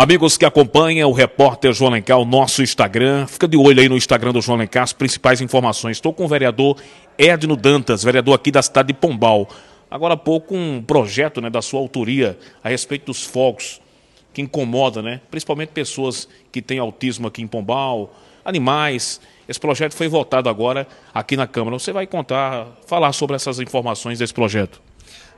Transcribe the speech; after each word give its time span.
Amigos 0.00 0.38
que 0.38 0.46
acompanham 0.46 1.10
o 1.10 1.12
repórter 1.12 1.74
João 1.74 1.90
Lencar, 1.90 2.18
o 2.18 2.24
nosso 2.24 2.62
Instagram, 2.62 3.26
fica 3.26 3.46
de 3.46 3.58
olho 3.58 3.82
aí 3.82 3.86
no 3.86 3.98
Instagram 3.98 4.32
do 4.32 4.40
João 4.40 4.56
Lencar, 4.56 4.82
as 4.82 4.94
principais 4.94 5.42
informações. 5.42 5.98
Estou 5.98 6.10
com 6.10 6.24
o 6.24 6.26
vereador 6.26 6.78
Edno 7.18 7.54
Dantas, 7.54 8.02
vereador 8.02 8.34
aqui 8.34 8.50
da 8.50 8.62
cidade 8.62 8.86
de 8.86 8.94
Pombal. 8.94 9.46
Agora 9.90 10.14
há 10.14 10.16
pouco 10.16 10.56
um 10.56 10.82
projeto 10.82 11.42
né, 11.42 11.50
da 11.50 11.60
sua 11.60 11.80
autoria 11.80 12.38
a 12.64 12.70
respeito 12.70 13.04
dos 13.04 13.26
fogos, 13.26 13.78
que 14.32 14.40
incomoda, 14.40 15.02
né? 15.02 15.20
Principalmente 15.30 15.68
pessoas 15.68 16.26
que 16.50 16.62
têm 16.62 16.78
autismo 16.78 17.28
aqui 17.28 17.42
em 17.42 17.46
Pombal, 17.46 18.10
animais. 18.42 19.20
Esse 19.46 19.60
projeto 19.60 19.92
foi 19.92 20.08
votado 20.08 20.48
agora 20.48 20.88
aqui 21.12 21.36
na 21.36 21.46
Câmara. 21.46 21.78
Você 21.78 21.92
vai 21.92 22.06
contar, 22.06 22.68
falar 22.86 23.12
sobre 23.12 23.36
essas 23.36 23.60
informações 23.60 24.18
desse 24.18 24.32
projeto. 24.32 24.80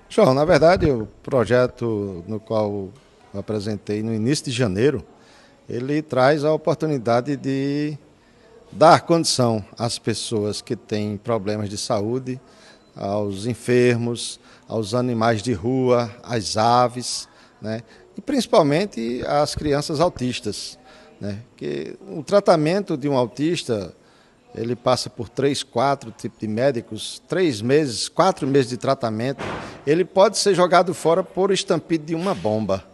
João, 0.08 0.32
na 0.32 0.44
verdade, 0.44 0.88
o 0.88 1.08
projeto 1.20 2.22
no 2.28 2.38
qual 2.38 2.90
eu 3.32 3.40
apresentei 3.40 4.02
no 4.02 4.12
início 4.12 4.44
de 4.46 4.50
janeiro, 4.52 5.04
ele 5.68 6.02
traz 6.02 6.44
a 6.44 6.52
oportunidade 6.52 7.36
de 7.36 7.96
dar 8.70 9.02
condição 9.02 9.64
às 9.78 9.98
pessoas 9.98 10.60
que 10.60 10.74
têm 10.74 11.16
problemas 11.16 11.68
de 11.68 11.78
saúde, 11.78 12.40
aos 12.94 13.46
enfermos, 13.46 14.38
aos 14.68 14.94
animais 14.94 15.42
de 15.42 15.52
rua, 15.52 16.10
às 16.22 16.56
aves, 16.56 17.28
né? 17.60 17.82
e 18.16 18.20
principalmente 18.20 19.22
às 19.26 19.54
crianças 19.54 20.00
autistas. 20.00 20.78
Né? 21.20 21.38
Que 21.56 21.96
o 22.08 22.22
tratamento 22.22 22.96
de 22.96 23.08
um 23.08 23.16
autista 23.16 23.94
ele 24.54 24.76
passa 24.76 25.08
por 25.08 25.28
três, 25.28 25.62
quatro 25.62 26.10
tipos 26.10 26.38
de 26.38 26.46
médicos, 26.46 27.22
três 27.26 27.62
meses, 27.62 28.08
quatro 28.08 28.46
meses 28.46 28.68
de 28.68 28.76
tratamento. 28.76 29.42
Ele 29.86 30.04
pode 30.04 30.36
ser 30.36 30.54
jogado 30.54 30.92
fora 30.92 31.22
por 31.22 31.50
estampido 31.50 32.04
de 32.04 32.14
uma 32.14 32.34
bomba. 32.34 32.91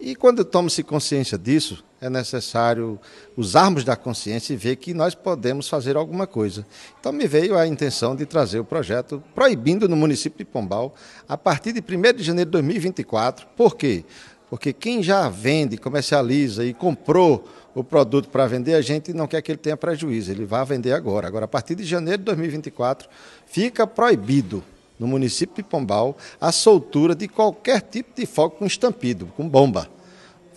E 0.00 0.14
quando 0.14 0.46
toma-se 0.46 0.82
consciência 0.82 1.36
disso, 1.36 1.84
é 2.00 2.08
necessário 2.08 2.98
usarmos 3.36 3.84
da 3.84 3.94
consciência 3.94 4.54
e 4.54 4.56
ver 4.56 4.76
que 4.76 4.94
nós 4.94 5.14
podemos 5.14 5.68
fazer 5.68 5.94
alguma 5.94 6.26
coisa. 6.26 6.66
Então 6.98 7.12
me 7.12 7.26
veio 7.26 7.58
a 7.58 7.66
intenção 7.66 8.16
de 8.16 8.24
trazer 8.24 8.58
o 8.58 8.64
projeto 8.64 9.22
proibindo 9.34 9.86
no 9.86 9.94
município 9.94 10.38
de 10.38 10.44
Pombal, 10.46 10.94
a 11.28 11.36
partir 11.36 11.72
de 11.72 11.80
1 11.80 12.16
de 12.16 12.22
janeiro 12.22 12.48
de 12.48 12.52
2024. 12.52 13.46
Por 13.54 13.76
quê? 13.76 14.02
Porque 14.48 14.72
quem 14.72 15.02
já 15.02 15.28
vende, 15.28 15.76
comercializa 15.76 16.64
e 16.64 16.72
comprou 16.72 17.46
o 17.74 17.84
produto 17.84 18.30
para 18.30 18.46
vender, 18.46 18.74
a 18.74 18.80
gente 18.80 19.12
não 19.12 19.26
quer 19.26 19.42
que 19.42 19.52
ele 19.52 19.58
tenha 19.58 19.76
prejuízo, 19.76 20.32
ele 20.32 20.46
vai 20.46 20.64
vender 20.64 20.92
agora. 20.92 21.28
Agora, 21.28 21.44
a 21.44 21.48
partir 21.48 21.74
de 21.74 21.84
janeiro 21.84 22.18
de 22.18 22.24
2024, 22.24 23.06
fica 23.46 23.86
proibido 23.86 24.64
no 25.00 25.06
município 25.06 25.56
de 25.56 25.62
Pombal, 25.62 26.16
a 26.38 26.52
soltura 26.52 27.14
de 27.14 27.26
qualquer 27.26 27.80
tipo 27.80 28.14
de 28.14 28.26
fogo 28.26 28.56
com 28.56 28.66
estampido, 28.66 29.26
com 29.34 29.48
bomba. 29.48 29.88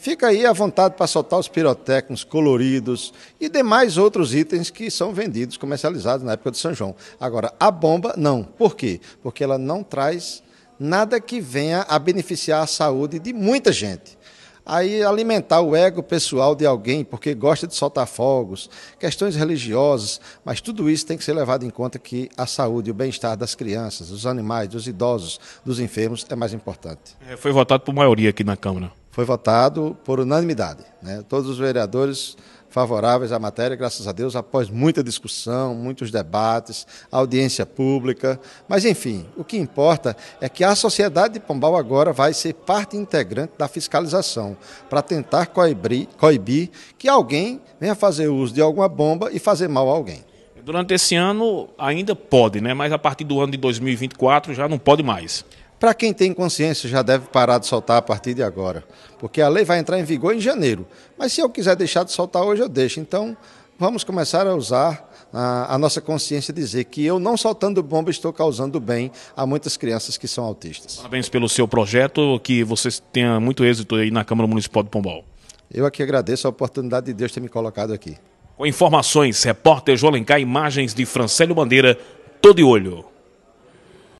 Fica 0.04 0.28
aí 0.28 0.46
à 0.46 0.52
vontade 0.52 0.96
para 0.98 1.08
soltar 1.08 1.40
os 1.40 1.48
pirotécnicos 1.48 2.26
coloridos 2.26 3.14
e 3.40 3.48
demais 3.48 3.98
outros 3.98 4.36
itens 4.36 4.70
que 4.70 4.92
são 4.92 5.14
vendidos, 5.14 5.56
comercializados 5.56 6.26
na 6.26 6.34
época 6.34 6.52
de 6.52 6.58
São 6.58 6.74
João. 6.74 6.94
Agora, 7.18 7.54
a 7.58 7.72
bomba, 7.72 8.14
não. 8.18 8.44
Por 8.44 8.76
quê? 8.76 9.00
Porque 9.22 9.46
ela 9.46 9.58
não 9.58 9.82
traz 9.82 10.44
nada 10.78 11.22
que 11.22 11.40
venha 11.40 11.86
a 11.88 11.98
beneficiar 11.98 12.64
a 12.64 12.68
saúde 12.68 13.18
de 13.18 13.32
muita 13.32 13.72
gente. 13.72 14.18
Aí 14.66 15.02
alimentar 15.02 15.62
o 15.62 15.74
ego 15.74 16.04
pessoal 16.04 16.54
de 16.54 16.66
alguém 16.66 17.06
porque 17.06 17.34
gosta 17.34 17.66
de 17.66 17.74
soltar 17.74 18.06
fogos, 18.06 18.70
questões 19.00 19.38
religiosas, 19.38 20.20
mas 20.44 20.60
tudo 20.60 20.90
isso 20.90 21.06
tem 21.06 21.18
que 21.18 21.24
ser 21.24 21.32
levado 21.32 21.66
em 21.66 21.70
conta 21.70 21.98
que 21.98 22.30
a 22.36 22.46
saúde 22.46 22.90
e 22.90 22.92
o 22.92 22.94
bem-estar 22.94 23.38
das 23.38 23.56
crianças, 23.56 24.10
dos 24.10 24.28
animais, 24.28 24.68
dos 24.68 24.86
idosos, 24.86 25.40
dos 25.64 25.80
enfermos 25.80 26.26
é 26.30 26.36
mais 26.36 26.52
importante. 26.52 27.16
É, 27.26 27.38
foi 27.38 27.54
votado 27.54 27.84
por 27.84 27.96
maioria 27.96 28.32
aqui 28.32 28.44
na 28.44 28.58
Câmara. 28.58 28.92
Foi 29.14 29.26
votado 29.26 29.96
por 30.04 30.20
unanimidade. 30.20 30.84
Né? 31.00 31.24
Todos 31.30 31.48
os 31.48 31.60
vereadores 31.60 32.36
favoráveis 32.68 33.32
à 33.32 33.38
matéria, 33.38 33.78
graças 33.78 34.08
a 34.08 34.12
Deus, 34.12 34.36
após 34.36 34.72
muita 34.72 35.04
discussão, 35.04 35.76
muitos 35.76 36.10
debates, 36.10 36.88
audiência 37.12 37.64
pública. 37.64 38.40
Mas, 38.68 38.84
enfim, 38.86 39.28
o 39.38 39.44
que 39.44 39.56
importa 39.56 40.18
é 40.42 40.50
que 40.50 40.64
a 40.64 40.76
sociedade 40.76 41.36
de 41.36 41.40
Pombal 41.40 41.76
agora 41.76 42.12
vai 42.12 42.34
ser 42.34 42.56
parte 42.56 42.98
integrante 42.98 43.54
da 43.56 43.68
fiscalização, 43.68 44.58
para 44.90 45.04
tentar 45.04 45.46
coibir, 45.46 46.08
coibir 46.18 46.72
que 46.98 47.08
alguém 47.08 47.62
venha 47.80 47.94
fazer 47.94 48.30
uso 48.30 48.52
de 48.52 48.62
alguma 48.62 48.90
bomba 48.90 49.30
e 49.32 49.38
fazer 49.38 49.68
mal 49.68 49.88
a 49.88 49.94
alguém. 49.94 50.26
Durante 50.66 50.96
esse 50.96 51.14
ano 51.14 51.70
ainda 51.78 52.16
pode, 52.16 52.62
né? 52.62 52.74
mas 52.74 52.92
a 52.92 52.98
partir 52.98 53.26
do 53.26 53.40
ano 53.40 53.52
de 53.52 53.58
2024 53.60 54.56
já 54.56 54.68
não 54.68 54.80
pode 54.80 55.04
mais. 55.04 55.46
Para 55.84 55.94
quem 55.94 56.14
tem 56.14 56.34
consciência, 56.34 56.88
já 56.88 57.02
deve 57.02 57.28
parar 57.28 57.58
de 57.58 57.68
soltar 57.68 57.98
a 57.98 58.02
partir 58.02 58.34
de 58.34 58.42
agora, 58.42 58.86
porque 59.20 59.42
a 59.42 59.50
lei 59.50 59.66
vai 59.66 59.80
entrar 59.80 60.00
em 60.00 60.04
vigor 60.06 60.34
em 60.34 60.40
janeiro. 60.40 60.88
Mas 61.18 61.34
se 61.34 61.42
eu 61.42 61.50
quiser 61.50 61.76
deixar 61.76 62.06
de 62.06 62.14
soltar 62.14 62.42
hoje, 62.42 62.62
eu 62.62 62.70
deixo. 62.70 63.02
Então, 63.02 63.36
vamos 63.78 64.02
começar 64.02 64.48
a 64.48 64.56
usar 64.56 65.12
a, 65.34 65.76
a 65.76 65.78
nossa 65.78 66.00
consciência 66.00 66.54
e 66.54 66.56
dizer 66.56 66.86
que 66.86 67.06
eu 67.06 67.20
não 67.20 67.36
soltando 67.36 67.84
bomba 67.84 68.10
estou 68.10 68.32
causando 68.32 68.80
bem 68.80 69.12
a 69.36 69.46
muitas 69.46 69.76
crianças 69.76 70.18
que 70.18 70.26
são 70.26 70.46
autistas. 70.46 70.96
Parabéns 70.96 71.28
pelo 71.28 71.50
seu 71.50 71.68
projeto, 71.68 72.40
que 72.42 72.64
você 72.64 72.88
tenha 73.12 73.38
muito 73.42 73.66
êxito 73.66 73.96
aí 73.96 74.10
na 74.10 74.24
Câmara 74.24 74.48
Municipal 74.48 74.84
de 74.84 74.90
Pombal. 74.90 75.26
Eu 75.70 75.86
aqui 75.86 76.02
agradeço 76.02 76.48
a 76.48 76.50
oportunidade 76.50 77.08
de 77.08 77.14
Deus 77.14 77.34
ter 77.34 77.42
me 77.42 77.50
colocado 77.50 77.92
aqui. 77.92 78.16
Com 78.56 78.66
informações, 78.66 79.44
repórter 79.44 79.98
João 79.98 80.14
Lencar, 80.14 80.40
imagens 80.40 80.94
de 80.94 81.06
Francélio 81.06 81.54
Bandeira, 81.54 82.00
todo 82.42 82.56
de 82.56 82.64
olho. 82.64 83.04